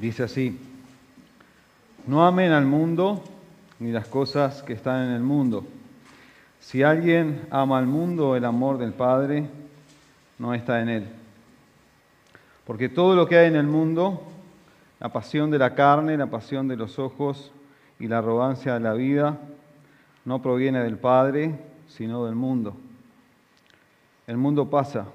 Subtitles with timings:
[0.00, 0.56] Dice así,
[2.06, 3.24] no amen al mundo
[3.80, 5.66] ni las cosas que están en el mundo.
[6.60, 9.48] Si alguien ama al mundo, el amor del Padre
[10.38, 11.08] no está en él.
[12.64, 14.22] Porque todo lo que hay en el mundo,
[15.00, 17.50] la pasión de la carne, la pasión de los ojos
[17.98, 19.36] y la arrogancia de la vida,
[20.24, 21.58] no proviene del Padre,
[21.88, 22.76] sino del mundo.
[24.28, 25.06] El mundo pasa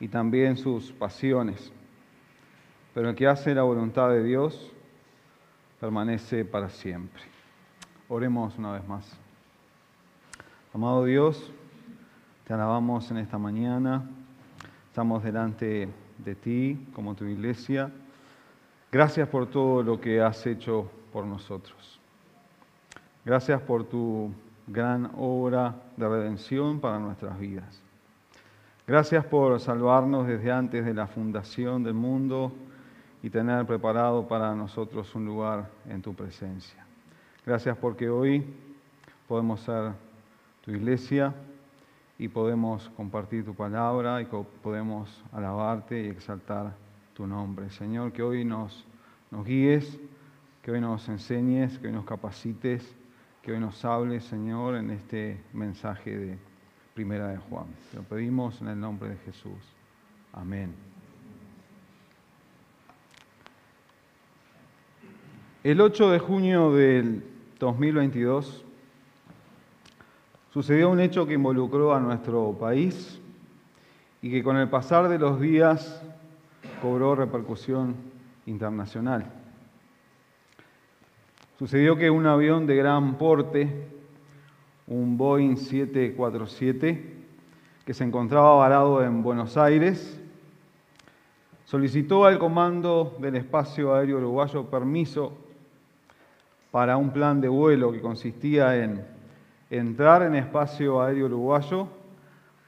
[0.00, 1.72] y también sus pasiones,
[2.96, 4.72] pero el que hace la voluntad de Dios
[5.78, 7.20] permanece para siempre.
[8.08, 9.06] Oremos una vez más.
[10.72, 11.52] Amado Dios,
[12.46, 14.08] te alabamos en esta mañana,
[14.88, 17.92] estamos delante de ti como tu iglesia.
[18.90, 22.00] Gracias por todo lo que has hecho por nosotros.
[23.26, 24.32] Gracias por tu
[24.66, 27.78] gran obra de redención para nuestras vidas.
[28.86, 32.54] Gracias por salvarnos desde antes de la fundación del mundo
[33.22, 36.84] y tener preparado para nosotros un lugar en tu presencia.
[37.44, 38.44] Gracias porque hoy
[39.28, 39.92] podemos ser
[40.62, 41.34] tu iglesia
[42.18, 44.26] y podemos compartir tu palabra y
[44.62, 46.74] podemos alabarte y exaltar
[47.14, 47.70] tu nombre.
[47.70, 48.84] Señor, que hoy nos,
[49.44, 49.98] guíes,
[50.62, 52.94] que hoy nos enseñes, que hoy nos capacites,
[53.42, 56.38] que hoy nos hables, Señor, en este mensaje de
[56.94, 57.66] Primera de Juan.
[57.90, 59.74] Te lo pedimos en el nombre de Jesús.
[60.32, 60.95] Amén.
[65.66, 67.24] El 8 de junio del
[67.58, 68.64] 2022
[70.52, 73.20] sucedió un hecho que involucró a nuestro país
[74.22, 76.00] y que con el pasar de los días
[76.80, 77.96] cobró repercusión
[78.46, 79.26] internacional.
[81.58, 83.88] Sucedió que un avión de gran porte,
[84.86, 87.24] un Boeing 747,
[87.84, 90.20] que se encontraba varado en Buenos Aires,
[91.64, 95.42] solicitó al Comando del Espacio Aéreo Uruguayo permiso
[96.76, 99.02] para un plan de vuelo que consistía en
[99.70, 101.88] entrar en espacio aéreo uruguayo,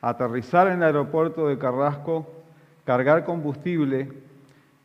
[0.01, 2.27] aterrizar en el aeropuerto de Carrasco,
[2.87, 4.11] cargar combustible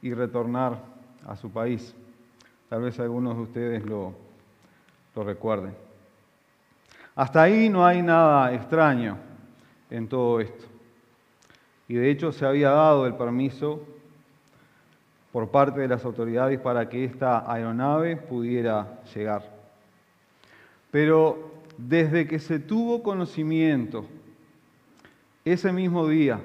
[0.02, 0.78] y retornar
[1.26, 1.96] a su país.
[2.68, 4.14] Tal vez algunos de ustedes lo,
[5.16, 5.74] recuerden.
[7.16, 9.16] Hasta ahí no hay nada extraño
[9.90, 10.66] en todo esto.
[11.88, 13.88] Y de hecho se había dado el permiso
[15.34, 19.42] por parte de las autoridades para que esta aeronave pudiera llegar.
[20.92, 24.06] Pero desde que se tuvo conocimiento
[25.44, 26.40] ese mismo día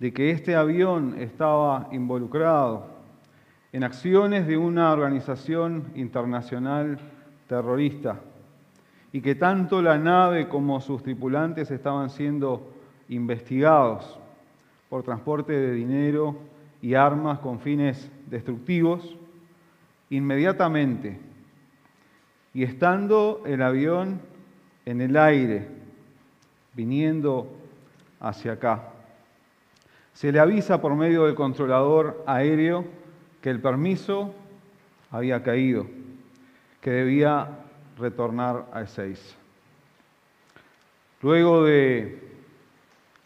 [0.00, 2.88] de que este avión estaba involucrado
[3.72, 6.98] en acciones de una organización internacional
[7.46, 8.18] terrorista
[9.12, 12.72] y que tanto la nave como sus tripulantes estaban siendo
[13.08, 14.18] investigados
[14.90, 16.50] por transporte de dinero
[16.82, 19.16] y armas con fines destructivos,
[20.10, 21.32] inmediatamente
[22.54, 24.20] y estando el avión
[24.84, 25.68] en el aire,
[26.74, 27.50] viniendo
[28.20, 28.90] hacia acá,
[30.12, 32.84] se le avisa por medio del controlador aéreo
[33.40, 34.34] que el permiso
[35.10, 35.86] había caído,
[36.80, 37.48] que debía
[37.98, 39.36] retornar a Ezeiza.
[41.22, 42.20] Luego de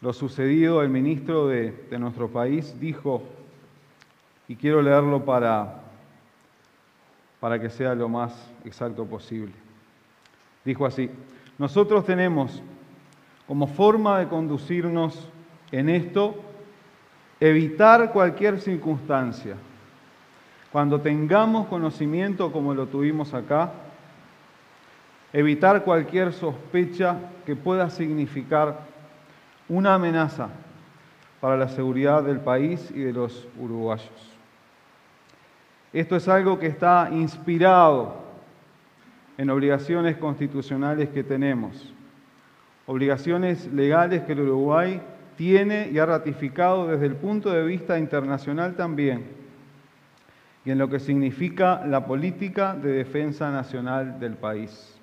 [0.01, 3.23] lo sucedido, el ministro de, de nuestro país dijo,
[4.47, 5.87] y quiero leerlo para
[7.39, 8.33] para que sea lo más
[8.65, 9.53] exacto posible.
[10.65, 11.09] Dijo así,
[11.57, 12.61] nosotros tenemos
[13.47, 15.29] como forma de conducirnos
[15.71, 16.35] en esto
[17.39, 19.55] evitar cualquier circunstancia.
[20.71, 23.71] Cuando tengamos conocimiento como lo tuvimos acá,
[25.31, 28.79] evitar cualquier sospecha que pueda significar
[29.69, 30.49] una amenaza
[31.39, 34.36] para la seguridad del país y de los uruguayos.
[35.99, 38.17] Esto es algo que está inspirado
[39.35, 41.91] en obligaciones constitucionales que tenemos,
[42.85, 45.01] obligaciones legales que el Uruguay
[45.37, 49.25] tiene y ha ratificado desde el punto de vista internacional también,
[50.65, 54.95] y en lo que significa la política de defensa nacional del país.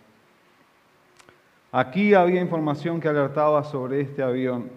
[1.72, 4.70] Aquí había información que alertaba sobre este avión,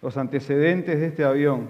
[0.00, 1.68] los antecedentes de este avión,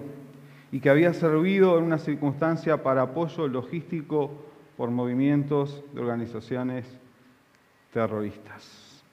[0.71, 4.31] y que había servido en una circunstancia para apoyo logístico
[4.77, 6.85] por movimientos de organizaciones
[7.91, 9.03] terroristas.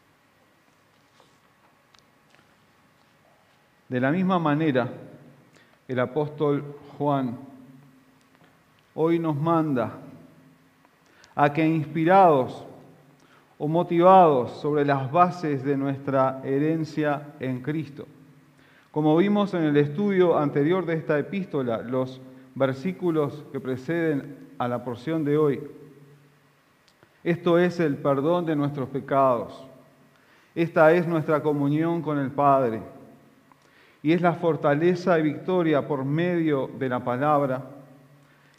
[3.89, 4.89] De la misma manera,
[5.89, 7.39] el apóstol Juan
[8.95, 9.93] hoy nos manda
[11.35, 12.65] a que inspirados
[13.59, 18.07] o motivados sobre las bases de nuestra herencia en Cristo,
[18.97, 22.19] como vimos en el estudio anterior de esta epístola, los
[22.55, 25.61] versículos que preceden a la porción de hoy.
[27.23, 29.67] Esto es el perdón de nuestros pecados.
[30.55, 32.81] Esta es nuestra comunión con el Padre.
[34.03, 37.67] Y es la fortaleza y victoria por medio de la palabra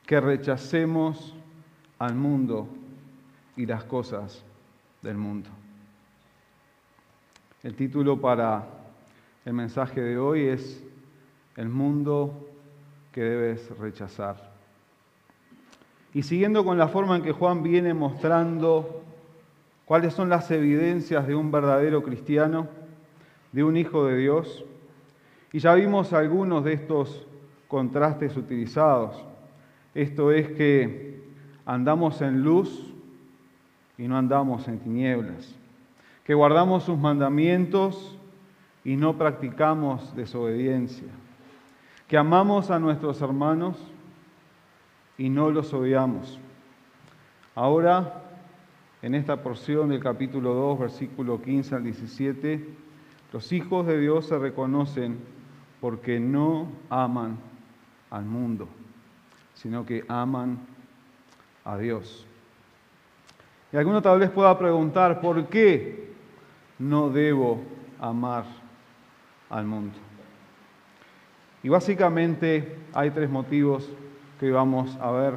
[0.06, 1.34] que rechacemos
[1.98, 2.68] al mundo
[3.56, 4.46] y las cosas
[5.02, 5.50] del mundo.
[7.64, 8.77] El título para
[9.48, 10.84] el mensaje de hoy es
[11.56, 12.50] El mundo
[13.14, 14.52] que debes rechazar.
[16.14, 19.04] Y siguiendo con la forma en que Juan viene mostrando
[19.86, 22.68] cuáles son las evidencias de un verdadero cristiano,
[23.54, 24.66] de un hijo de Dios,
[25.54, 27.26] y ya vimos algunos de estos
[27.70, 29.16] contrastes utilizados.
[29.96, 31.24] Esto es que
[31.66, 32.94] andamos en luz
[33.98, 35.56] y no andamos en tinieblas,
[36.26, 38.17] que guardamos sus mandamientos
[38.88, 41.10] y no practicamos desobediencia
[42.08, 43.76] que amamos a nuestros hermanos
[45.18, 46.40] y no los odiamos.
[47.54, 48.24] Ahora,
[49.02, 52.66] en esta porción del capítulo 2, versículo 15 al 17,
[53.34, 55.20] los hijos de Dios se reconocen
[55.82, 57.38] porque no aman
[58.10, 58.70] al mundo,
[59.54, 60.60] sino que aman
[61.66, 62.26] a Dios.
[63.74, 66.14] Y alguno tal vez pueda preguntar, ¿por qué
[66.80, 67.60] no debo
[68.00, 68.57] amar
[69.50, 69.98] al mundo?
[71.64, 73.90] Y básicamente hay tres motivos
[74.40, 75.34] que vamos a ver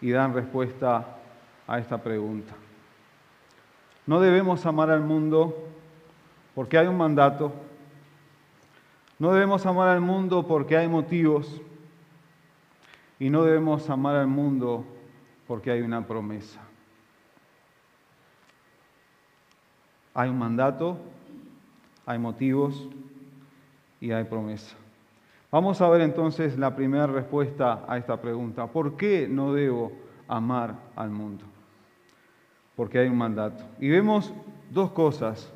[0.00, 1.06] y dan respuesta
[1.66, 2.54] a esta pregunta.
[4.06, 5.68] No debemos amar al mundo
[6.54, 7.52] porque hay un mandato.
[9.18, 11.62] No debemos amar al mundo porque hay motivos.
[13.18, 14.84] Y no debemos amar al mundo
[15.46, 16.60] porque hay una promesa.
[20.12, 20.98] Hay un mandato,
[22.04, 22.88] hay motivos
[24.04, 24.76] y hay promesa.
[25.50, 28.66] Vamos a ver entonces la primera respuesta a esta pregunta.
[28.66, 29.92] ¿Por qué no debo
[30.28, 31.44] amar al mundo?
[32.76, 33.64] Porque hay un mandato.
[33.80, 34.34] Y vemos
[34.70, 35.50] dos cosas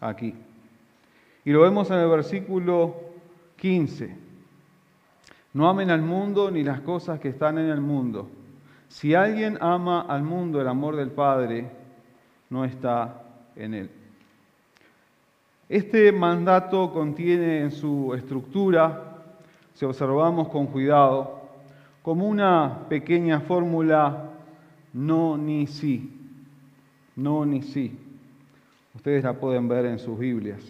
[0.00, 0.36] aquí.
[1.44, 2.94] Y lo vemos en el versículo
[3.56, 4.16] 15.
[5.54, 8.30] No amen al mundo ni las cosas que están en el mundo.
[8.86, 11.68] Si alguien ama al mundo, el amor del Padre
[12.50, 13.20] no está
[13.56, 13.90] en él.
[15.70, 19.22] Este mandato contiene en su estructura
[19.72, 21.48] si observamos con cuidado,
[22.02, 24.32] como una pequeña fórmula
[24.92, 26.12] no ni sí,
[27.14, 27.96] no ni sí.
[28.96, 30.60] Ustedes la pueden ver en sus Biblias,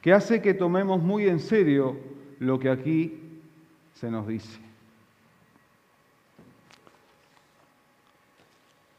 [0.00, 1.98] que hace que tomemos muy en serio
[2.38, 3.42] lo que aquí
[3.92, 4.58] se nos dice.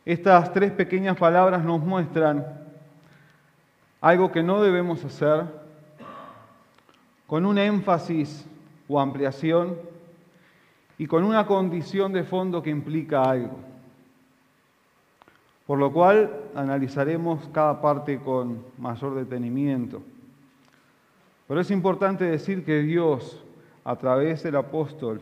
[0.05, 2.62] Estas tres pequeñas palabras nos muestran
[4.03, 5.45] algo que no debemos hacer
[7.25, 8.45] con un énfasis
[8.89, 9.77] o ampliación
[10.97, 13.57] y con una condición de fondo que implica algo.
[15.65, 20.03] Por lo cual analizaremos cada parte con mayor detenimiento.
[21.47, 23.41] Pero es importante decir que Dios,
[23.85, 25.21] a través del apóstol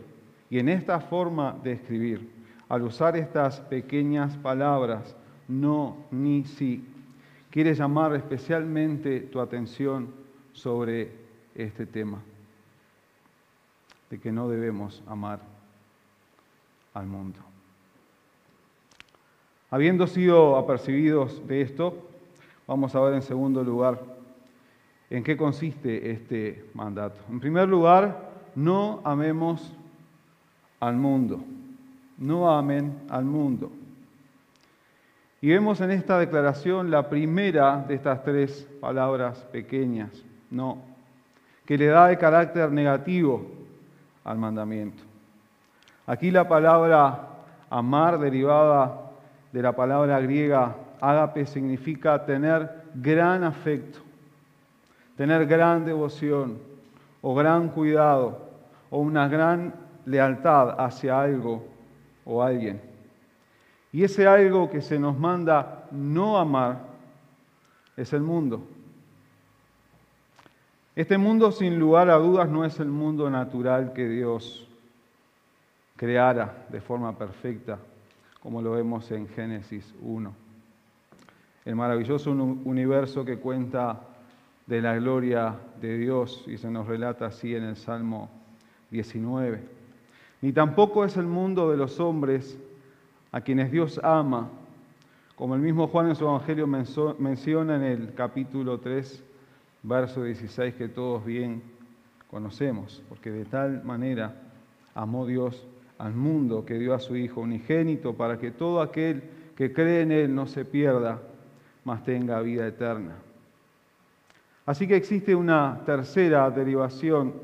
[0.50, 2.32] y en esta forma de escribir,
[2.68, 5.14] al usar estas pequeñas palabras,
[5.46, 6.84] no ni sí,
[7.52, 10.08] quiere llamar especialmente tu atención
[10.52, 11.12] sobre
[11.54, 12.18] este tema
[14.08, 15.40] de que no debemos amar
[16.94, 17.38] al mundo.
[19.70, 21.94] Habiendo sido apercibidos de esto,
[22.66, 24.00] vamos a ver en segundo lugar
[25.10, 27.20] en qué consiste este mandato.
[27.30, 29.74] En primer lugar, no amemos
[30.80, 31.44] al mundo.
[32.16, 33.70] No amen al mundo.
[35.42, 40.10] Y vemos en esta declaración la primera de estas tres palabras pequeñas,
[40.52, 40.78] no,
[41.66, 43.50] que le da el carácter negativo
[44.22, 45.02] al mandamiento.
[46.06, 47.26] Aquí la palabra
[47.70, 49.10] amar, derivada
[49.50, 53.98] de la palabra griega ágape, significa tener gran afecto,
[55.16, 56.58] tener gran devoción
[57.20, 58.48] o gran cuidado
[58.90, 59.74] o una gran
[60.06, 61.66] lealtad hacia algo
[62.24, 62.91] o alguien.
[63.92, 66.80] Y ese algo que se nos manda no amar
[67.96, 68.66] es el mundo.
[70.96, 74.66] Este mundo sin lugar a dudas no es el mundo natural que Dios
[75.96, 77.78] creara de forma perfecta,
[78.42, 80.34] como lo vemos en Génesis 1.
[81.64, 84.00] El maravilloso universo que cuenta
[84.66, 88.30] de la gloria de Dios y se nos relata así en el Salmo
[88.90, 89.60] 19.
[90.40, 92.58] Ni tampoco es el mundo de los hombres
[93.32, 94.50] a quienes Dios ama,
[95.36, 99.24] como el mismo Juan en su Evangelio menciona en el capítulo 3
[99.82, 101.62] verso 16 que todos bien
[102.30, 104.34] conocemos, porque de tal manera
[104.94, 105.66] amó Dios
[105.98, 109.22] al mundo que dio a su Hijo unigénito para que todo aquel
[109.56, 111.20] que cree en Él no se pierda,
[111.84, 113.16] mas tenga vida eterna.
[114.66, 117.34] Así que existe una tercera derivación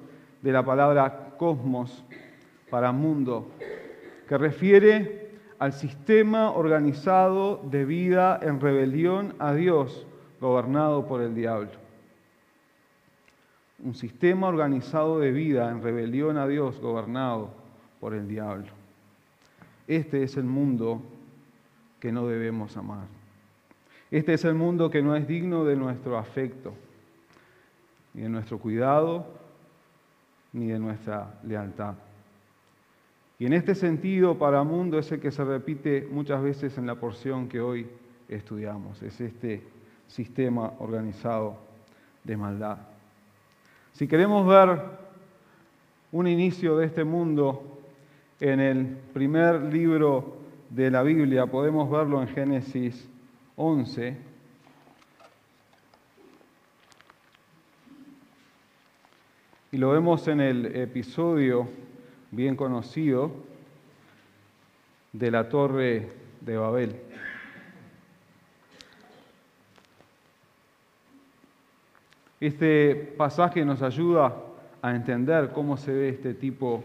[0.42, 2.04] de la palabra cosmos
[2.70, 3.48] para mundo,
[4.28, 5.27] que refiere
[5.58, 10.06] al sistema organizado de vida en rebelión a Dios,
[10.40, 11.70] gobernado por el diablo.
[13.82, 17.50] Un sistema organizado de vida en rebelión a Dios, gobernado
[18.00, 18.68] por el diablo.
[19.86, 21.02] Este es el mundo
[21.98, 23.06] que no debemos amar.
[24.10, 26.72] Este es el mundo que no es digno de nuestro afecto,
[28.14, 29.26] ni de nuestro cuidado,
[30.52, 31.94] ni de nuestra lealtad.
[33.38, 36.96] Y en este sentido, para mundo es el que se repite muchas veces en la
[36.96, 37.86] porción que hoy
[38.28, 39.62] estudiamos, es este
[40.08, 41.56] sistema organizado
[42.24, 42.78] de maldad.
[43.92, 44.80] Si queremos ver
[46.10, 47.78] un inicio de este mundo
[48.40, 50.38] en el primer libro
[50.70, 53.08] de la Biblia, podemos verlo en Génesis
[53.54, 54.16] 11.
[59.70, 61.68] Y lo vemos en el episodio
[62.30, 63.30] bien conocido
[65.12, 66.08] de la Torre
[66.40, 66.96] de Babel.
[72.40, 74.36] Este pasaje nos ayuda
[74.80, 76.84] a entender cómo se ve este tipo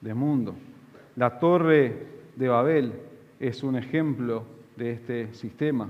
[0.00, 0.54] de mundo.
[1.16, 2.92] La Torre de Babel
[3.40, 4.44] es un ejemplo
[4.76, 5.88] de este sistema.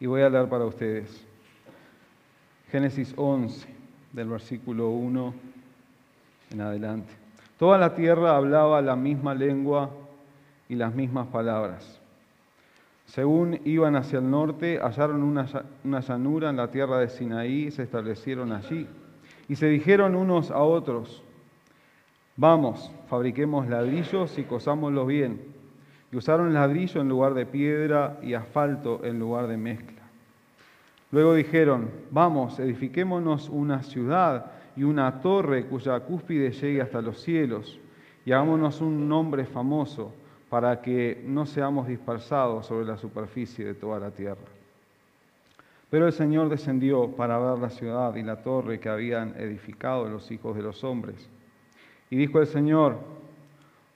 [0.00, 1.24] Y voy a leer para ustedes.
[2.70, 3.68] Génesis 11,
[4.12, 5.47] del versículo 1
[6.50, 7.12] en adelante.
[7.58, 9.90] Toda la tierra hablaba la misma lengua
[10.68, 12.00] y las mismas palabras.
[13.06, 17.82] Según iban hacia el norte, hallaron una, llanura en la tierra de Sinaí y se
[17.82, 18.86] establecieron allí.
[19.48, 21.22] Y se dijeron unos a otros,
[22.36, 25.40] vamos, fabriquemos ladrillos y cosámoslos bien.
[26.12, 30.02] Y usaron ladrillo en lugar de piedra y asfalto en lugar de mezcla.
[31.10, 37.80] Luego dijeron, vamos, edifiquémonos una ciudad y una torre cuya cúspide llegue hasta los cielos,
[38.24, 40.14] y hagámonos un nombre famoso
[40.48, 44.46] para que no seamos dispersados sobre la superficie de toda la tierra.
[45.90, 50.30] Pero el Señor descendió para ver la ciudad y la torre que habían edificado los
[50.30, 51.28] hijos de los hombres.
[52.08, 52.98] Y dijo el Señor,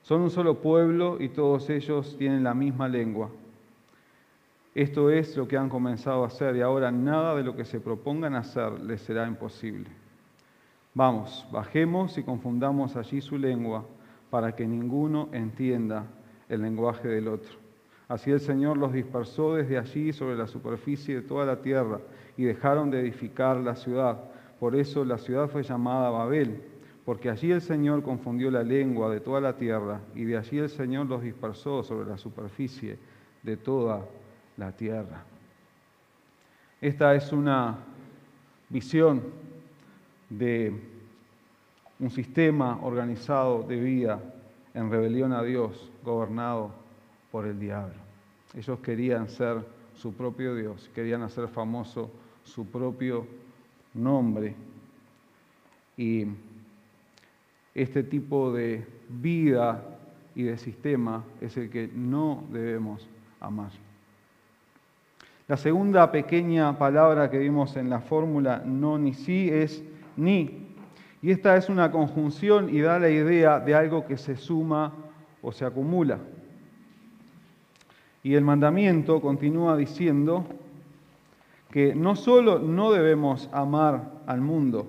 [0.01, 3.29] son un solo pueblo y todos ellos tienen la misma lengua.
[4.75, 7.79] Esto es lo que han comenzado a hacer y ahora nada de lo que se
[7.79, 10.02] propongan hacer les será imposible.
[10.95, 13.83] Vamos, bajemos y confundamos allí su lengua
[14.29, 16.05] para que ninguno entienda
[16.49, 17.51] el lenguaje del otro.
[18.07, 21.99] Así el Señor los dispersó desde allí sobre la superficie de toda la tierra
[22.37, 24.19] y dejaron de edificar la ciudad.
[24.59, 26.61] Por eso la ciudad fue llamada Babel,
[27.05, 30.69] porque allí el Señor confundió la lengua de toda la tierra y de allí el
[30.69, 32.99] Señor los dispersó sobre la superficie
[33.41, 34.05] de toda
[34.57, 35.23] la tierra.
[36.79, 37.77] Esta es una
[38.69, 39.23] visión
[40.37, 40.73] de
[41.99, 44.19] un sistema organizado de vida
[44.73, 46.71] en rebelión a Dios, gobernado
[47.31, 47.95] por el diablo.
[48.55, 49.63] Ellos querían ser
[49.95, 52.11] su propio Dios, querían hacer famoso
[52.43, 53.25] su propio
[53.93, 54.55] nombre.
[55.95, 56.25] Y
[57.75, 59.83] este tipo de vida
[60.35, 63.07] y de sistema es el que no debemos
[63.39, 63.71] amar.
[65.47, 69.83] La segunda pequeña palabra que vimos en la fórmula no ni sí es
[70.17, 70.67] ni.
[71.21, 74.93] Y esta es una conjunción y da la idea de algo que se suma
[75.41, 76.19] o se acumula.
[78.23, 80.45] Y el mandamiento continúa diciendo
[81.71, 84.87] que no solo no debemos amar al mundo,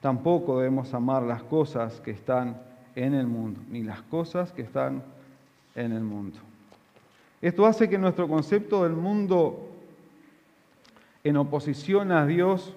[0.00, 2.60] tampoco debemos amar las cosas que están
[2.94, 5.02] en el mundo, ni las cosas que están
[5.74, 6.38] en el mundo.
[7.40, 9.68] Esto hace que nuestro concepto del mundo
[11.24, 12.74] en oposición a Dios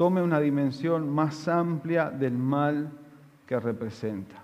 [0.00, 2.90] tome una dimensión más amplia del mal
[3.46, 4.36] que representa.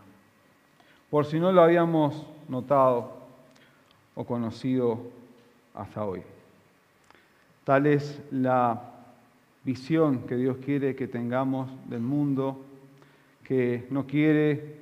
[1.09, 3.15] Por si no lo habíamos notado
[4.15, 5.01] o conocido
[5.73, 6.21] hasta hoy.
[7.65, 8.83] Tal es la
[9.65, 12.61] visión que Dios quiere que tengamos del mundo,
[13.43, 14.81] que no quiere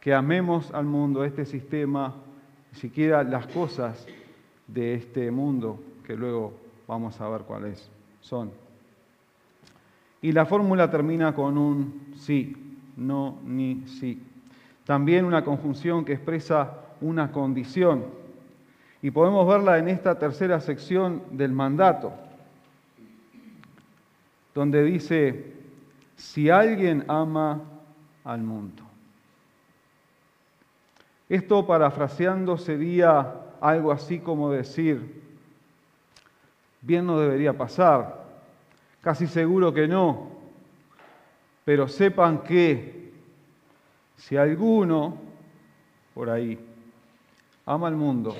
[0.00, 2.14] que amemos al mundo, este sistema,
[2.70, 4.06] ni siquiera las cosas
[4.68, 6.52] de este mundo, que luego
[6.86, 7.90] vamos a ver cuáles
[8.20, 8.67] son.
[10.20, 14.22] Y la fórmula termina con un sí, no ni sí.
[14.84, 18.04] También una conjunción que expresa una condición.
[19.00, 22.12] Y podemos verla en esta tercera sección del mandato,
[24.54, 25.52] donde dice,
[26.16, 27.60] si alguien ama
[28.24, 28.82] al mundo.
[31.28, 35.22] Esto parafraseando sería algo así como decir,
[36.80, 38.17] bien no debería pasar,
[39.00, 40.30] casi seguro que no,
[41.64, 43.12] pero sepan que
[44.16, 45.16] si alguno
[46.14, 46.58] por ahí
[47.66, 48.34] ama al mundo,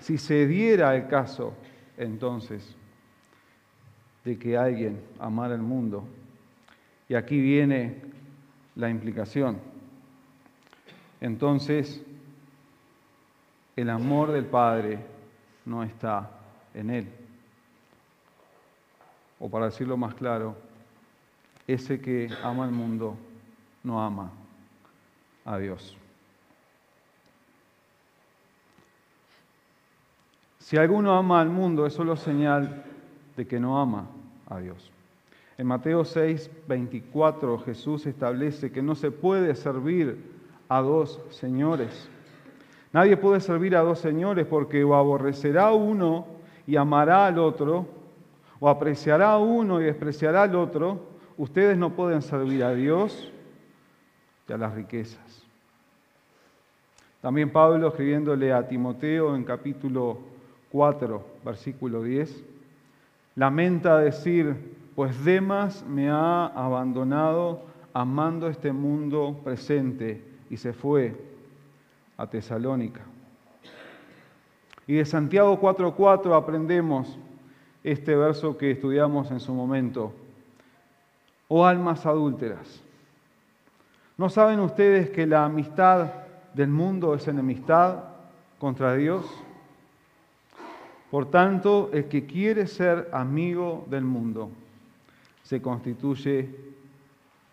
[0.00, 1.54] si se diera el caso
[1.96, 2.76] entonces
[4.24, 6.04] de que alguien amara el mundo,
[7.08, 8.00] y aquí viene
[8.76, 9.58] la implicación,
[11.20, 12.02] entonces
[13.76, 14.98] el amor del Padre
[15.64, 16.30] no está
[16.74, 17.21] en él.
[19.44, 20.54] O para decirlo más claro,
[21.66, 23.16] ese que ama al mundo
[23.82, 24.30] no ama
[25.44, 25.96] a Dios.
[30.60, 32.84] Si alguno ama al mundo, es solo señal
[33.36, 34.06] de que no ama
[34.48, 34.92] a Dios.
[35.58, 40.22] En Mateo 6, 24 Jesús establece que no se puede servir
[40.68, 42.08] a dos señores.
[42.92, 46.26] Nadie puede servir a dos señores porque o aborrecerá a uno
[46.64, 48.01] y amará al otro,
[48.64, 51.00] o apreciará a uno y despreciará al otro.
[51.36, 53.32] Ustedes no pueden servir a Dios
[54.48, 55.42] y a las riquezas.
[57.20, 60.20] También Pablo escribiéndole a Timoteo en capítulo
[60.70, 62.44] 4, versículo 10,
[63.34, 64.54] lamenta decir,
[64.94, 71.16] pues Demas me ha abandonado amando este mundo presente y se fue
[72.16, 73.00] a Tesalónica.
[74.86, 77.18] Y de Santiago 4.4 aprendemos
[77.84, 80.12] este verso que estudiamos en su momento.
[81.48, 82.82] Oh almas adúlteras,
[84.16, 86.12] ¿no saben ustedes que la amistad
[86.54, 88.04] del mundo es enemistad
[88.58, 89.24] contra Dios?
[91.10, 94.50] Por tanto, el que quiere ser amigo del mundo
[95.42, 96.48] se constituye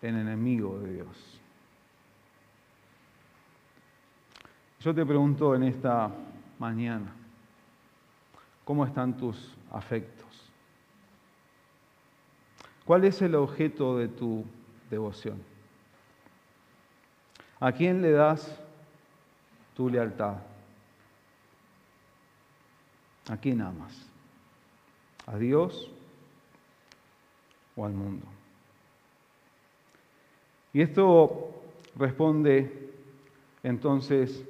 [0.00, 1.40] en enemigo de Dios.
[4.80, 6.10] Yo te pregunto en esta
[6.58, 7.12] mañana,
[8.64, 10.28] ¿cómo están tus afectos?
[12.84, 14.44] ¿Cuál es el objeto de tu
[14.90, 15.42] devoción?
[17.60, 18.58] ¿A quién le das
[19.76, 20.36] tu lealtad?
[23.28, 24.06] ¿A quién amas?
[25.26, 25.90] ¿A Dios
[27.76, 28.26] o al mundo?
[30.72, 31.52] Y esto
[31.96, 32.90] responde
[33.62, 34.44] entonces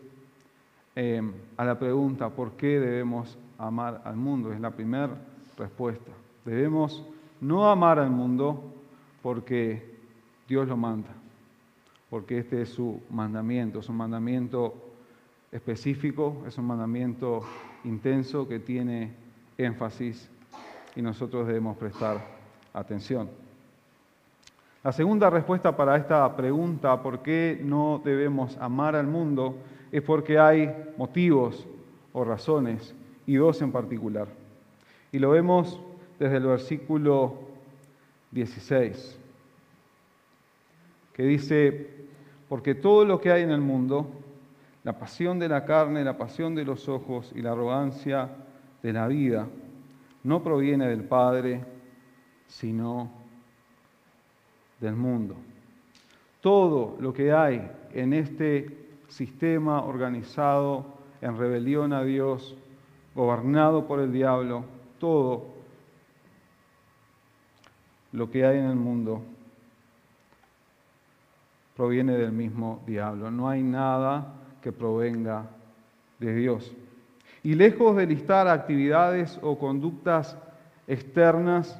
[0.97, 4.53] Em, a la pregunta ¿por qué debemos amar al mundo?
[4.53, 5.11] Es la primera
[5.57, 6.11] respuesta.
[6.45, 7.05] Debemos
[7.41, 8.63] no amar al mundo
[9.23, 9.97] porque
[10.49, 11.11] Dios lo manda,
[12.09, 14.75] porque este es su mandamiento, es un mandamiento
[15.53, 17.43] específico, es un mandamiento
[17.85, 19.13] intenso que tiene
[19.59, 20.29] énfasis
[20.97, 22.21] y nosotros debemos prestar
[22.73, 23.29] atención.
[24.83, 29.57] La segunda respuesta para esta pregunta, ¿por qué no debemos amar al mundo?
[29.93, 31.67] es porque hay motivos
[32.13, 32.95] o razones,
[33.27, 34.29] y dos en particular.
[35.13, 35.81] Y lo vemos
[36.19, 37.35] desde el versículo
[38.31, 39.19] 16,
[41.13, 41.91] que dice,
[42.49, 44.09] porque todo lo que hay en el mundo,
[44.85, 48.31] la pasión de la carne, la pasión de los ojos y la arrogancia
[48.83, 49.49] de la vida,
[50.23, 51.65] no proviene del Padre,
[52.47, 53.11] sino
[54.81, 55.37] del mundo.
[56.41, 60.87] Todo lo que hay en este sistema organizado
[61.21, 62.57] en rebelión a Dios,
[63.15, 64.65] gobernado por el diablo,
[64.99, 65.47] todo
[68.13, 69.23] lo que hay en el mundo
[71.77, 73.31] proviene del mismo diablo.
[73.31, 75.47] No hay nada que provenga
[76.19, 76.73] de Dios.
[77.43, 80.37] Y lejos de listar actividades o conductas
[80.87, 81.79] externas,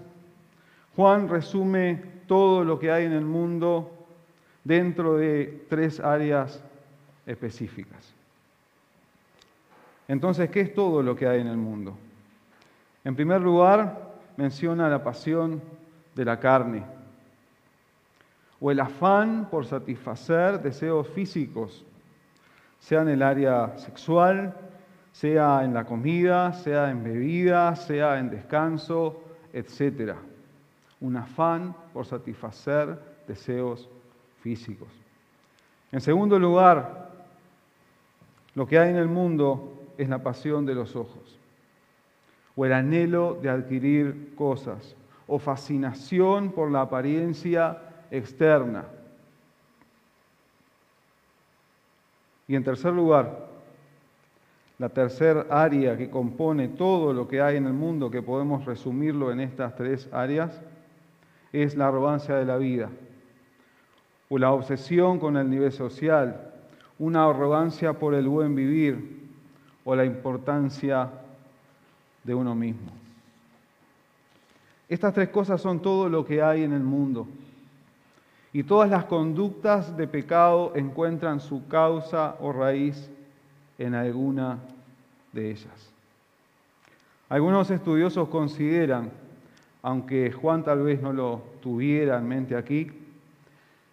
[0.97, 3.91] Juan resume todo lo que hay en el mundo
[4.65, 6.63] dentro de tres áreas
[7.27, 8.15] específicas.
[10.11, 11.97] Entonces, ¿qué es todo lo que hay en el mundo?
[13.05, 15.63] En primer lugar, menciona la pasión
[16.17, 16.83] de la carne
[18.59, 21.87] o el afán por satisfacer deseos físicos,
[22.81, 24.53] sea en el área sexual,
[25.13, 30.17] sea en la comida, sea en bebida, sea en descanso, etc.
[31.01, 33.89] Un afán por satisfacer deseos
[34.41, 34.89] físicos.
[35.93, 37.13] En segundo lugar,
[38.57, 41.39] lo que hay en el mundo es la pasión de los ojos,
[42.57, 47.79] o el anhelo de adquirir cosas, o fascinación por la apariencia
[48.11, 48.87] externa.
[52.49, 53.47] Y en tercer lugar,
[54.79, 59.31] la tercera área que compone todo lo que hay en el mundo, que podemos resumirlo
[59.31, 60.63] en estas tres áreas,
[61.53, 62.89] es la arrogancia de la vida,
[64.31, 66.53] o la obsesión con el nivel social,
[66.99, 69.20] una arrogancia por el buen vivir
[69.85, 71.11] o la importancia
[72.25, 72.91] de uno mismo.
[74.89, 77.27] Estas tres cosas son todo lo que hay en el mundo.
[78.53, 83.09] Y todas las conductas de pecado encuentran su causa o raíz
[83.79, 84.59] en alguna
[85.33, 85.93] de ellas.
[87.29, 89.11] Algunos estudiosos consideran,
[89.83, 92.91] aunque Juan tal vez no lo tuviera en mente aquí,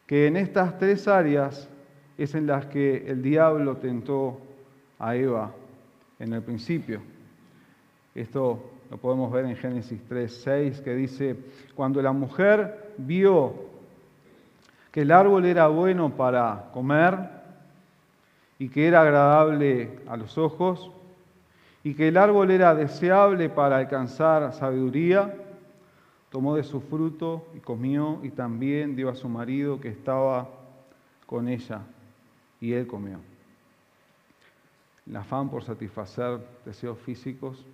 [0.08, 1.69] que en estas tres áreas
[2.17, 4.39] es en las que el diablo tentó
[4.97, 5.52] a Eva
[6.20, 7.02] en el principio.
[8.16, 11.36] Esto lo podemos ver en Génesis 3, 6, que dice,
[11.76, 13.54] cuando la mujer vio
[14.92, 17.18] que el árbol era bueno para comer
[18.58, 20.92] y que era agradable a los ojos
[21.84, 25.34] y que el árbol era deseable para alcanzar sabiduría,
[26.32, 30.50] tomó de su fruto y comió y también dio a su marido que estaba
[31.26, 31.82] con ella
[32.60, 33.20] y él comió.
[35.10, 37.65] El afán por satisfacer deseos físicos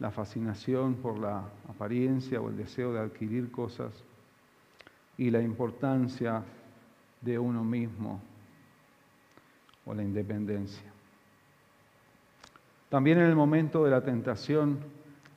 [0.00, 3.92] la fascinación por la apariencia o el deseo de adquirir cosas
[5.18, 6.42] y la importancia
[7.20, 8.20] de uno mismo
[9.84, 10.90] o la independencia.
[12.88, 14.78] También en el momento de la tentación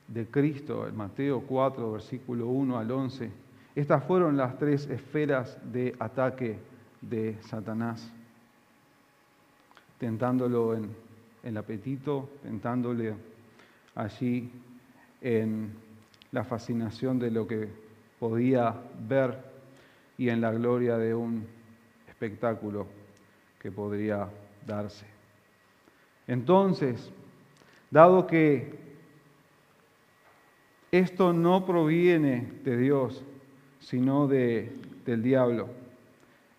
[0.08, 3.32] de Cristo, en Mateo 4, versículo 1 al 11,
[3.75, 6.58] estas fueron las tres esferas de ataque
[7.01, 8.12] de Satanás,
[10.04, 10.94] tentándolo en
[11.44, 13.13] el apetito, tentándole
[13.96, 14.52] allí
[15.22, 15.72] en
[16.34, 17.70] la fascinación de lo que
[18.20, 18.76] podía
[19.08, 19.39] ver
[20.18, 21.48] y en la gloria de un
[22.10, 22.86] espectáculo
[23.62, 24.28] que podría
[24.68, 25.06] darse.
[26.28, 27.10] Entonces,
[27.89, 28.78] dado que
[30.92, 33.24] esto no proviene de Dios,
[33.80, 34.70] sino de,
[35.06, 35.70] del diablo,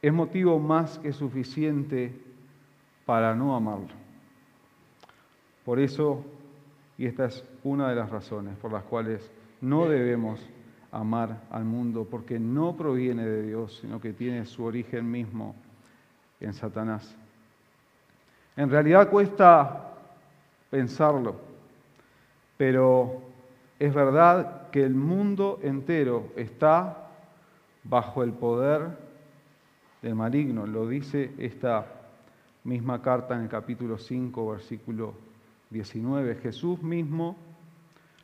[0.01, 2.24] es motivo más que suficiente
[3.05, 3.95] para no amarlo.
[5.64, 6.25] Por eso
[6.97, 10.40] y esta es una de las razones por las cuales no debemos
[10.93, 15.57] amar al mundo, porque no proviene de Dios, sino que tiene su origen mismo
[16.38, 17.17] en Satanás.
[18.57, 19.93] En realidad cuesta
[20.71, 21.40] pensarlo,
[22.57, 23.23] pero
[23.81, 27.09] es verdad que el mundo entero está
[27.83, 28.97] bajo el poder
[30.01, 30.64] del maligno.
[30.64, 32.04] Lo dice esta
[32.64, 35.14] misma carta en el capítulo 5, versículo
[35.70, 36.37] 19.
[36.37, 37.37] Jesús mismo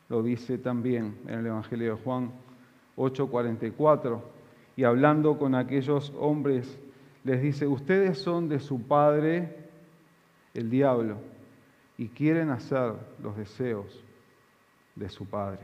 [0.08, 2.32] lo dice también en el Evangelio de Juan
[2.96, 4.20] 8:44,
[4.76, 6.80] y hablando con aquellos hombres,
[7.22, 9.68] les dice, ustedes son de su padre,
[10.54, 11.18] el diablo,
[11.98, 14.02] y quieren hacer los deseos
[14.96, 15.60] de su padre.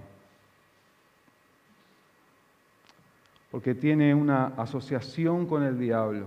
[3.50, 6.26] Porque tiene una asociación con el diablo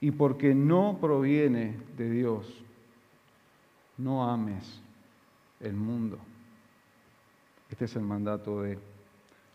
[0.00, 2.64] y porque no proviene de Dios
[3.98, 4.80] no ames
[5.60, 6.18] el mundo.
[7.70, 8.78] Este es el mandato de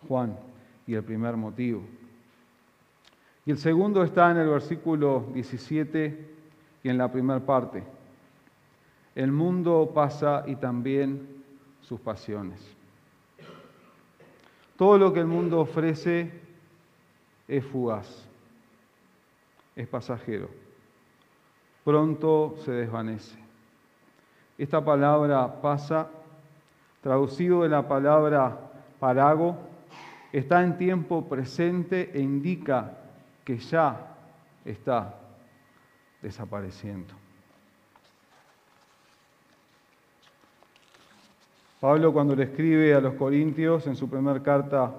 [0.08, 0.38] Juan
[0.88, 1.84] y el primer motivo.
[3.46, 6.30] Y el segundo está en el versículo 17
[6.84, 7.84] y en la primera parte.
[9.16, 11.44] El mundo pasa y también
[11.82, 12.60] sus pasiones.
[14.78, 16.32] Todo lo que el mundo ofrece
[17.48, 18.28] es fugaz,
[19.76, 20.50] es pasajero.
[21.84, 23.38] Pronto se desvanece.
[24.58, 26.10] Esta palabra pasa,
[27.02, 29.58] traducido de la palabra parago,
[30.32, 32.98] está en tiempo presente e indica
[33.44, 34.16] que ya
[34.64, 35.16] está
[36.22, 37.14] desapareciendo.
[41.80, 44.94] Pablo cuando le escribe a los Corintios en su primera carta,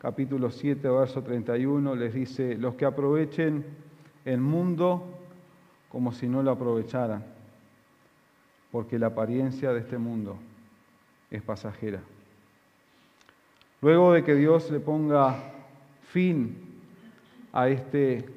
[0.00, 3.85] capítulo 7, verso 31, les dice, los que aprovechen
[4.26, 5.02] el mundo
[5.88, 7.24] como si no lo aprovecharan
[8.70, 10.36] porque la apariencia de este mundo
[11.30, 12.02] es pasajera.
[13.80, 15.36] Luego de que Dios le ponga
[16.08, 16.58] fin
[17.52, 18.28] a este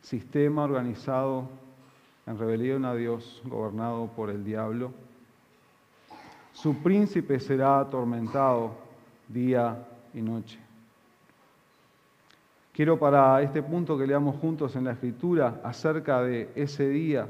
[0.00, 1.48] sistema organizado
[2.26, 4.92] en rebelión a Dios, gobernado por el diablo,
[6.52, 8.76] su príncipe será atormentado
[9.28, 10.63] día y noche.
[12.74, 17.28] Quiero para este punto que leamos juntos en la Escritura acerca de ese día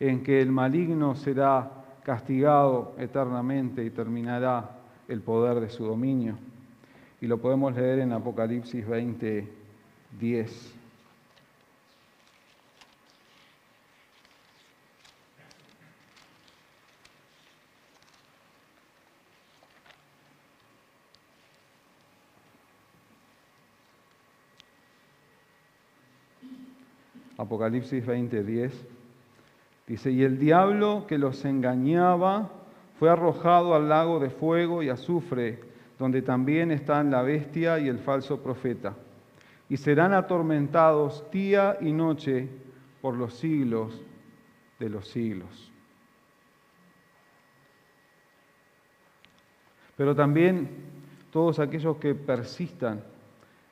[0.00, 1.70] en que el maligno será
[2.02, 4.70] castigado eternamente y terminará
[5.06, 6.38] el poder de su dominio.
[7.20, 9.46] Y lo podemos leer en Apocalipsis 20,
[10.18, 10.79] 10.
[27.40, 28.86] Apocalipsis 20, 10.
[29.86, 32.50] Dice, y el diablo que los engañaba
[32.98, 35.58] fue arrojado al lago de fuego y azufre,
[35.98, 38.94] donde también están la bestia y el falso profeta.
[39.70, 42.46] Y serán atormentados día y noche
[43.00, 43.98] por los siglos
[44.78, 45.72] de los siglos.
[49.96, 50.68] Pero también
[51.32, 53.02] todos aquellos que persistan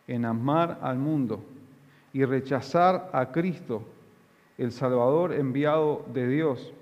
[0.07, 1.45] en amar al mundo
[2.13, 3.83] y rechazar a Cristo,
[4.57, 6.73] el Salvador enviado de Dios,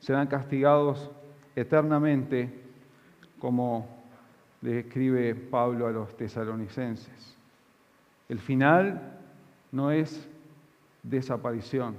[0.00, 1.10] serán castigados
[1.56, 2.52] eternamente,
[3.38, 3.88] como
[4.62, 7.36] le escribe Pablo a los tesalonicenses.
[8.28, 9.18] El final
[9.72, 10.28] no es
[11.02, 11.96] desaparición,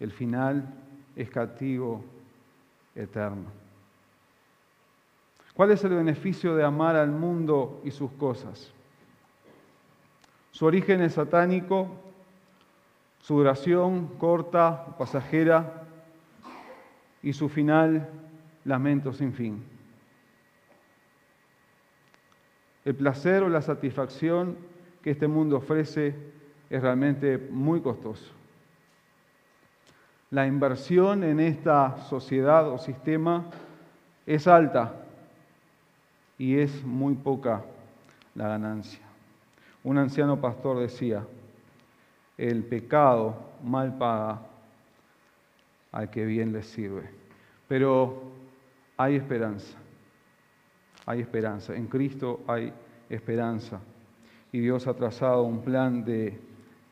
[0.00, 0.74] el final
[1.16, 2.04] es castigo
[2.94, 3.62] eterno.
[5.54, 8.72] ¿Cuál es el beneficio de amar al mundo y sus cosas?
[10.52, 11.88] Su origen es satánico,
[13.20, 15.84] su duración corta, pasajera
[17.22, 18.08] y su final
[18.64, 19.64] lamento sin fin.
[22.84, 24.58] El placer o la satisfacción
[25.02, 26.14] que este mundo ofrece
[26.68, 28.32] es realmente muy costoso.
[30.30, 33.44] La inversión en esta sociedad o sistema
[34.26, 34.96] es alta
[36.36, 37.64] y es muy poca
[38.34, 39.11] la ganancia.
[39.84, 41.26] Un anciano pastor decía,
[42.38, 44.40] el pecado mal paga
[45.90, 47.10] al que bien le sirve.
[47.68, 48.22] Pero
[48.96, 49.76] hay esperanza,
[51.06, 51.74] hay esperanza.
[51.74, 52.72] En Cristo hay
[53.08, 53.80] esperanza.
[54.52, 56.38] Y Dios ha trazado un plan de,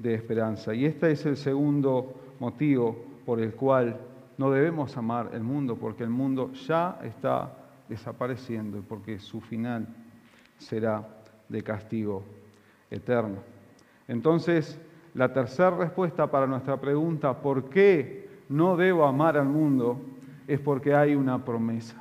[0.03, 0.75] esperanza.
[0.75, 3.99] Y este es el segundo motivo por el cual
[4.39, 7.53] no debemos amar el mundo, porque el mundo ya está
[7.89, 9.87] desapareciendo y porque su final
[10.57, 11.07] será
[11.49, 12.23] de castigo
[12.91, 13.39] eterno.
[14.09, 14.79] Entonces,
[15.15, 20.01] la tercera respuesta para nuestra pregunta, ¿por qué no debo amar al mundo?
[20.47, 21.97] Es porque hay una promesa.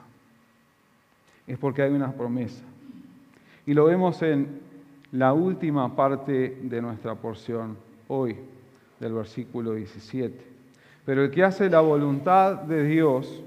[1.48, 2.64] Es porque hay una promesa.
[3.66, 4.60] Y lo vemos en
[5.12, 8.38] la última parte de nuestra porción hoy,
[9.00, 10.46] del versículo 17.
[11.06, 13.44] Pero el que hace la voluntad de Dios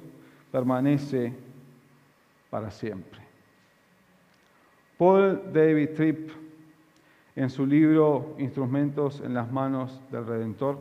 [0.50, 1.32] permanece
[2.50, 3.20] para siempre.
[4.98, 6.41] Paul David Tripp
[7.34, 10.78] en su libro Instrumentos en las manos del Redentor,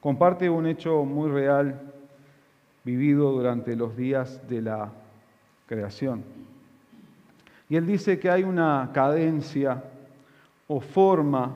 [0.00, 1.80] comparte un hecho muy real
[2.84, 4.90] vivido durante los días de la
[5.66, 6.24] creación.
[7.68, 9.82] Y él dice que hay una cadencia
[10.66, 11.52] o forma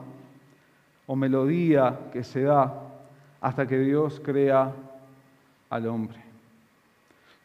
[1.07, 2.81] o melodía que se da
[3.41, 4.71] hasta que Dios crea
[5.69, 6.17] al hombre.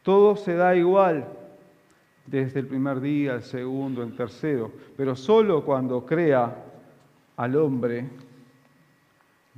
[0.03, 1.27] Todo se da igual,
[2.25, 6.63] desde el primer día, el segundo, el tercero, pero solo cuando crea
[7.35, 8.07] al hombre,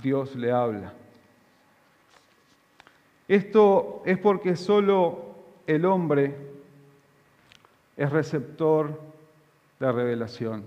[0.01, 0.93] Dios le habla.
[3.27, 5.35] Esto es porque solo
[5.67, 6.35] el hombre
[7.95, 8.99] es receptor
[9.79, 10.65] de revelación.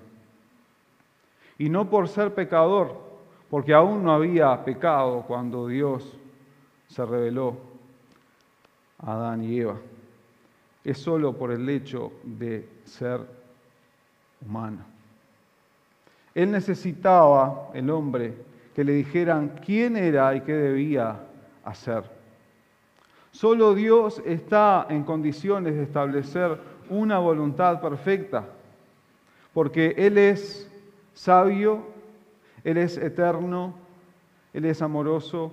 [1.58, 3.00] Y no por ser pecador,
[3.50, 6.18] porque aún no había pecado cuando Dios
[6.88, 7.56] se reveló
[8.98, 9.76] a Adán y Eva
[10.86, 13.20] es solo por el hecho de ser
[14.40, 14.84] humano.
[16.32, 18.34] Él necesitaba, el hombre,
[18.72, 21.18] que le dijeran quién era y qué debía
[21.64, 22.04] hacer.
[23.32, 26.56] Solo Dios está en condiciones de establecer
[26.88, 28.44] una voluntad perfecta,
[29.52, 30.70] porque Él es
[31.14, 31.84] sabio,
[32.62, 33.74] Él es eterno,
[34.52, 35.52] Él es amoroso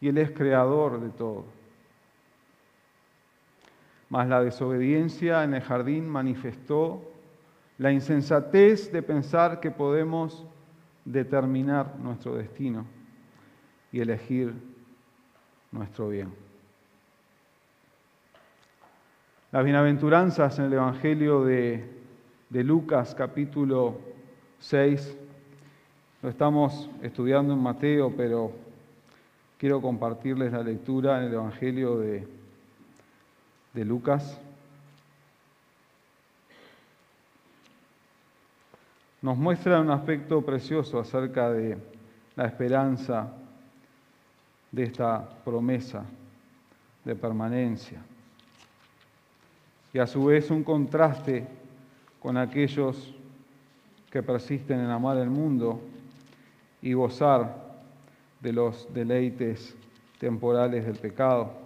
[0.00, 1.61] y Él es creador de todo.
[4.12, 7.02] Mas la desobediencia en el jardín manifestó
[7.78, 10.44] la insensatez de pensar que podemos
[11.06, 12.84] determinar nuestro destino
[13.90, 14.52] y elegir
[15.70, 16.30] nuestro bien.
[19.50, 21.82] Las bienaventuranzas en el Evangelio de,
[22.50, 23.98] Lucas capítulo
[24.58, 25.16] 6,
[26.20, 28.52] lo estamos estudiando en Mateo, pero
[29.56, 32.41] quiero compartirles la lectura en el Evangelio de
[33.72, 34.38] de Lucas.
[39.22, 41.78] Nos muestra un aspecto precioso acerca de
[42.34, 43.32] la esperanza
[44.70, 46.04] de esta promesa
[47.04, 48.00] de permanencia.
[49.92, 51.46] Y a su vez un contraste
[52.20, 53.14] con aquellos
[54.10, 55.80] que persisten en amar el mundo
[56.80, 57.72] y gozar
[58.40, 59.76] de los deleites
[60.18, 61.61] temporales del pecado.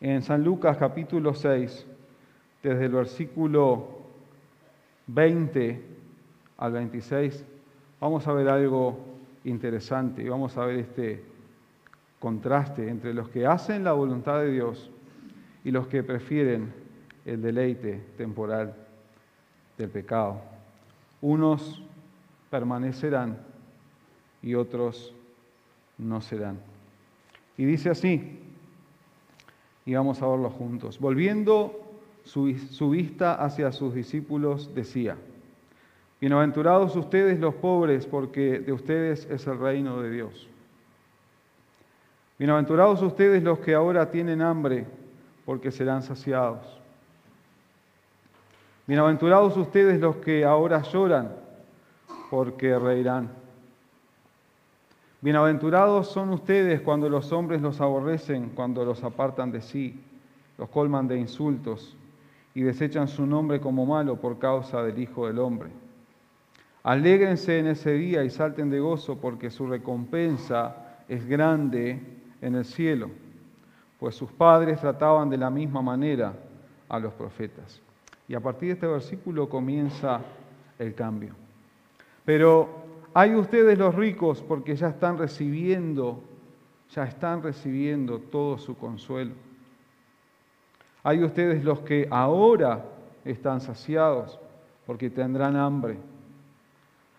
[0.00, 1.84] En San Lucas capítulo 6,
[2.62, 3.98] desde el versículo
[5.08, 5.82] 20
[6.58, 7.44] al 26,
[7.98, 8.96] vamos a ver algo
[9.42, 11.24] interesante y vamos a ver este
[12.20, 14.88] contraste entre los que hacen la voluntad de Dios
[15.64, 16.72] y los que prefieren
[17.24, 18.74] el deleite temporal
[19.76, 20.40] del pecado.
[21.20, 21.82] Unos
[22.50, 23.36] permanecerán
[24.42, 25.12] y otros
[25.98, 26.60] no serán.
[27.56, 28.47] Y dice así,
[29.88, 31.72] y vamos a verlo juntos, volviendo
[32.22, 35.16] su, su vista hacia sus discípulos, decía,
[36.20, 40.46] Bienaventurados ustedes los pobres, porque de ustedes es el reino de Dios.
[42.38, 44.84] Bienaventurados ustedes los que ahora tienen hambre,
[45.46, 46.66] porque serán saciados.
[48.86, 51.32] Bienaventurados ustedes los que ahora lloran,
[52.28, 53.30] porque reirán.
[55.20, 60.00] Bienaventurados son ustedes cuando los hombres los aborrecen, cuando los apartan de sí,
[60.56, 61.96] los colman de insultos
[62.54, 65.70] y desechan su nombre como malo por causa del Hijo del Hombre.
[66.84, 70.76] Alégrense en ese día y salten de gozo, porque su recompensa
[71.08, 72.00] es grande
[72.40, 73.10] en el cielo,
[73.98, 76.32] pues sus padres trataban de la misma manera
[76.88, 77.80] a los profetas.
[78.28, 80.20] Y a partir de este versículo comienza
[80.78, 81.34] el cambio.
[82.24, 86.22] Pero hay ustedes los ricos porque ya están recibiendo,
[86.90, 89.34] ya están recibiendo todo su consuelo.
[91.02, 92.84] Hay ustedes los que ahora
[93.24, 94.38] están saciados
[94.86, 95.98] porque tendrán hambre.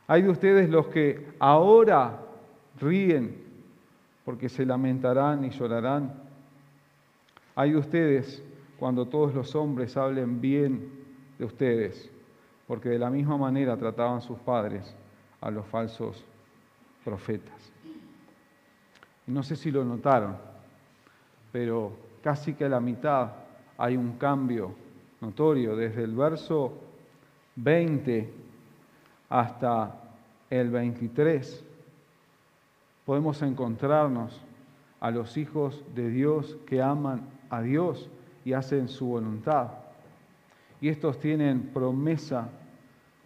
[0.08, 2.20] Hay de ustedes los que ahora
[2.80, 3.44] ríen
[4.26, 6.14] porque se lamentarán y llorarán.
[7.56, 8.44] Hay de ustedes
[8.78, 10.90] cuando todos los hombres hablen bien
[11.38, 12.10] de ustedes,
[12.68, 14.96] porque de la misma manera trataban sus padres
[15.42, 16.24] a los falsos
[17.04, 17.72] profetas.
[19.28, 20.36] no sé si lo notaron,
[21.52, 21.92] pero
[22.24, 23.32] casi que a la mitad
[23.78, 24.74] hay un cambio
[25.22, 26.74] notorio desde el verso
[27.56, 28.34] 20
[29.30, 29.96] hasta
[30.50, 31.64] el 23,
[33.06, 34.42] podemos encontrarnos
[35.00, 38.10] a los hijos de Dios que aman a Dios
[38.44, 39.70] y hacen su voluntad.
[40.82, 42.50] Y estos tienen promesa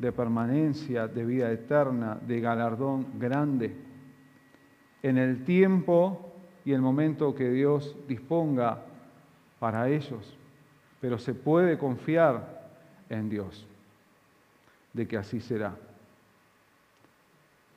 [0.04, 3.74] de permanencia, de vida eterna, de galardón grande.
[5.02, 6.34] En el tiempo
[6.66, 8.82] y el momento que Dios disponga
[9.60, 10.38] para ellos.
[11.00, 12.70] Pero se puede confiar
[13.10, 13.66] en Dios
[14.92, 15.74] de que así será.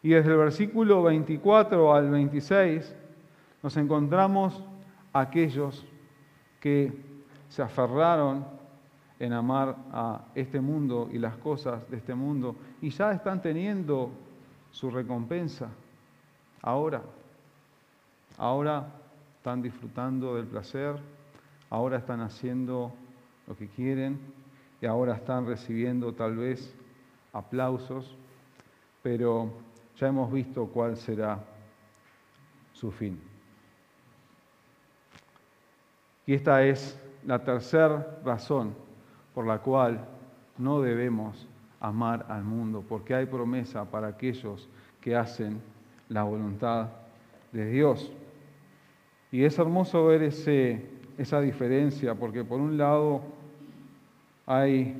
[0.02, 2.92] Y desde el versículo 24 al 26
[3.62, 4.64] nos encontramos
[5.12, 5.86] aquellos
[6.58, 6.92] que
[7.48, 8.55] se aferraron
[9.18, 14.10] en amar a este mundo y las cosas de este mundo y ya están teniendo
[14.70, 15.68] su recompensa
[16.60, 17.02] ahora.
[18.36, 18.86] Ahora
[19.38, 20.96] están disfrutando del placer,
[21.70, 22.92] ahora están haciendo
[23.46, 24.18] lo que quieren
[24.80, 26.74] y ahora están recibiendo tal vez
[27.32, 28.14] aplausos,
[29.02, 29.50] pero
[29.96, 31.42] ya hemos visto cuál será
[32.74, 33.18] su fin.
[36.26, 38.85] Y esta es la tercera razón
[39.36, 40.00] por la cual
[40.56, 41.46] no debemos
[41.78, 44.66] amar al mundo, porque hay promesa para aquellos
[44.98, 45.60] que hacen
[46.08, 46.88] la voluntad
[47.52, 48.10] de Dios.
[49.30, 53.20] Y es hermoso ver esa diferencia, porque por un lado
[54.46, 54.96] hay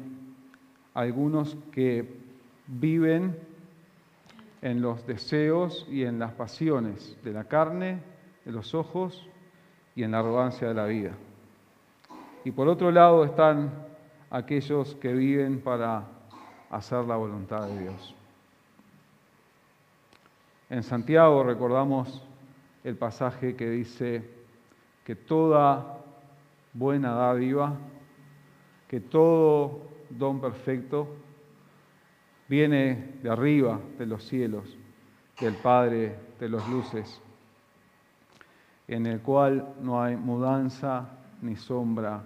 [0.93, 2.07] algunos que
[2.67, 3.39] viven
[4.61, 8.01] en los deseos y en las pasiones de la carne,
[8.45, 9.27] de los ojos
[9.95, 11.13] y en la arrogancia de la vida.
[12.45, 13.86] Y por otro lado están
[14.31, 16.05] aquellos que viven para
[16.71, 18.15] hacer la voluntad de Dios.
[20.69, 22.23] En Santiago recordamos
[22.83, 24.29] el pasaje que dice
[25.05, 25.99] que toda
[26.73, 27.77] buena dádiva,
[28.89, 31.09] que todo don perfecto
[32.49, 34.77] viene de arriba, de los cielos,
[35.41, 37.21] del Padre de los luces,
[38.89, 41.09] en el cual no hay mudanza
[41.43, 42.23] ni sombra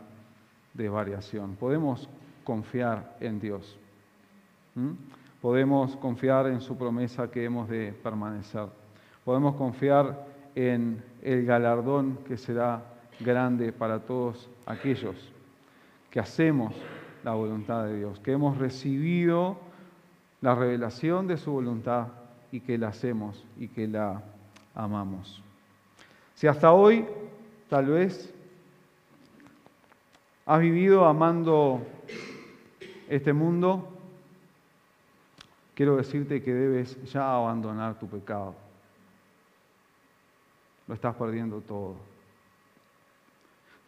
[0.74, 1.56] de variación.
[1.56, 2.08] Podemos
[2.44, 3.76] confiar en Dios.
[5.40, 8.66] Podemos confiar en su promesa que hemos de permanecer.
[9.24, 12.82] Podemos confiar en el galardón que será
[13.20, 15.32] grande para todos aquellos
[16.10, 16.74] que hacemos
[17.22, 19.58] la voluntad de Dios, que hemos recibido
[20.40, 22.08] la revelación de su voluntad
[22.50, 24.22] y que la hacemos y que la
[24.74, 25.42] amamos.
[26.34, 27.06] Si hasta hoy
[27.68, 28.34] tal vez
[30.50, 31.80] has vivido amando
[33.08, 33.88] este mundo,
[35.76, 38.56] quiero decirte que debes ya abandonar tu pecado.
[40.88, 41.94] Lo estás perdiendo todo.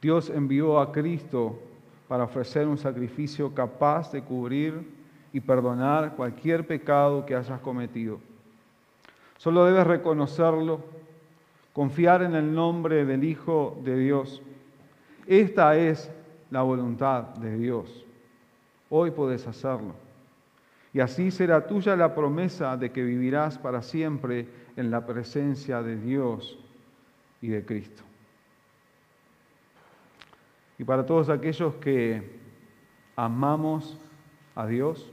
[0.01, 1.59] Dios envió a Cristo
[2.07, 4.89] para ofrecer un sacrificio capaz de cubrir
[5.33, 8.21] y perdonar cualquier pecado que hayas cometido.
[9.37, 10.81] Solo debes reconocerlo,
[11.73, 14.41] confiar en el nombre del Hijo de Dios.
[15.27, 16.09] Esta es
[16.53, 18.05] la voluntad de Dios.
[18.91, 19.95] Hoy puedes hacerlo.
[20.93, 24.47] Y así será tuya la promesa de que vivirás para siempre
[24.77, 26.59] en la presencia de Dios
[27.41, 28.03] y de Cristo.
[30.77, 32.39] Y para todos aquellos que
[33.17, 33.99] amamos
[34.55, 35.11] a Dios,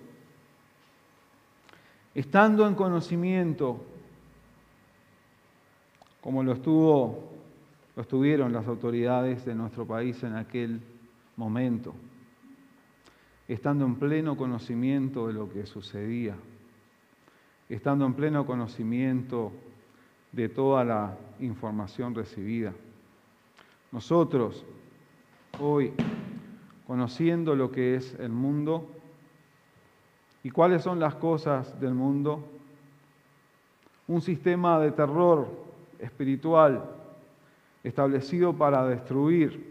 [2.13, 3.81] estando en conocimiento,
[6.19, 7.31] como lo, estuvo,
[7.95, 10.81] lo estuvieron las autoridades de nuestro país en aquel
[11.39, 11.95] momento,
[13.47, 16.35] estando en pleno conocimiento de lo que sucedía,
[17.69, 19.53] estando en pleno conocimiento
[20.33, 22.73] de toda la información recibida.
[23.93, 24.65] Nosotros,
[25.61, 25.93] hoy,
[26.85, 28.85] conociendo lo que es el mundo
[30.43, 32.43] y cuáles son las cosas del mundo,
[34.09, 35.47] un sistema de terror
[35.99, 36.83] espiritual
[37.81, 39.68] establecido para destruir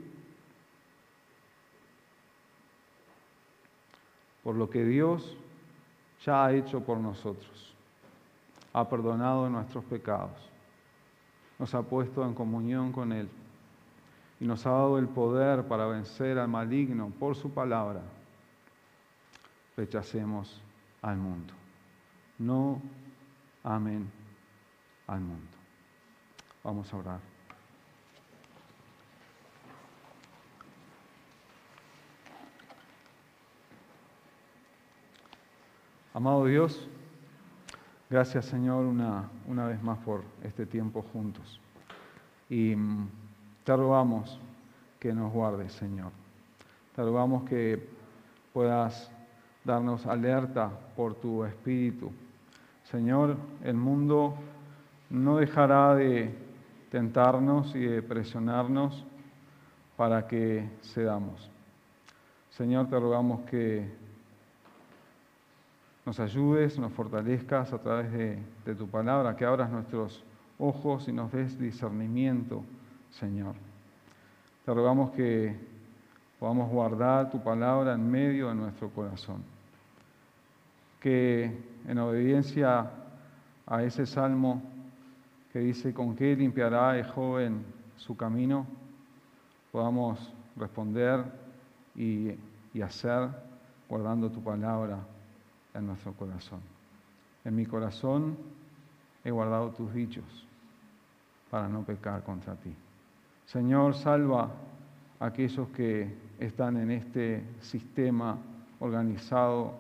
[4.49, 5.37] por lo que Dios
[6.25, 7.75] ya ha hecho por nosotros.
[8.73, 10.41] Ha perdonado nuestros pecados,
[11.59, 13.29] nos ha puesto en comunión con Él
[14.41, 18.01] y nos ha dado el poder para vencer al maligno por su palabra.
[19.77, 20.63] Rechacemos
[21.03, 21.53] al mundo.
[22.39, 22.81] No
[23.63, 24.11] amén
[25.09, 25.59] al mundo.
[26.65, 27.28] Vamos a orar.
[36.15, 36.89] Amado Dios,
[38.09, 41.61] gracias Señor una, una vez más por este tiempo juntos.
[42.49, 43.09] Y mm,
[43.63, 44.41] te rogamos
[44.99, 46.11] que nos guardes, Señor.
[46.97, 47.87] Te rogamos que
[48.55, 49.11] puedas
[49.65, 52.11] darnos alerta por tu espíritu.
[52.85, 54.35] Señor, el mundo
[55.11, 56.35] no dejará de
[56.91, 59.05] tentarnos y de presionarnos
[59.95, 61.51] para que cedamos.
[62.49, 63.98] Señor, te rogamos que
[66.09, 70.25] nos ayudes, nos fortalezcas a través de, tu palabra, que abras nuestros
[70.59, 72.65] ojos y nos des discernimiento,
[73.11, 73.55] Señor.
[74.65, 75.55] Te rogamos que
[76.41, 79.45] podamos guardar tu palabra en medio de nuestro corazón.
[80.99, 81.53] Que
[81.87, 82.91] en obediencia
[83.67, 84.63] a ese salmo
[85.53, 87.67] que dice, ¿con qué limpiará el joven
[87.99, 88.67] su camino?
[89.71, 91.23] Podamos responder
[91.95, 92.33] y,
[92.81, 93.29] hacer
[93.91, 95.01] guardando tu palabra
[95.79, 96.61] en nuestro corazón.
[97.45, 98.37] En mi corazón
[99.25, 100.47] he guardado tus dichos
[101.51, 102.75] para no pecar contra ti.
[103.47, 104.51] Señor, salva
[105.19, 108.37] a aquellos que están en este sistema
[108.81, 109.75] organizado,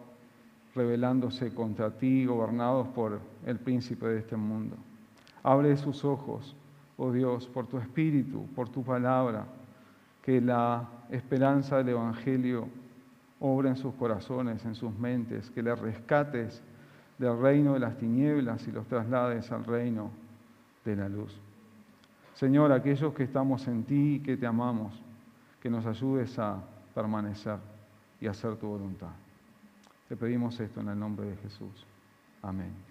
[0.74, 4.76] rebelándose contra ti, gobernados por el príncipe de este mundo.
[5.42, 6.56] Abre sus ojos,
[6.96, 9.46] oh Dios, por tu espíritu, por tu palabra,
[10.22, 12.68] que la esperanza del Evangelio
[13.40, 16.62] obra en sus corazones, en sus mentes, que les rescates
[17.18, 20.10] del reino de las tinieblas y los traslades al reino
[20.84, 21.38] de la luz.
[22.34, 25.02] Señor, aquellos que estamos en ti y que te amamos,
[25.60, 26.62] que nos ayudes a
[26.94, 27.58] permanecer
[28.20, 29.10] y hacer tu voluntad.
[30.08, 31.84] Te pedimos esto en el nombre de Jesús.
[32.42, 32.87] Amén.